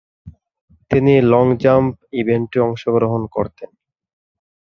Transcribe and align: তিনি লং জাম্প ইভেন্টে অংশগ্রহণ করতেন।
তিনি 0.91 1.13
লং 1.31 1.45
জাম্প 1.63 1.93
ইভেন্টে 2.19 2.57
অংশগ্রহণ 2.59 3.21
করতেন। 3.35 3.69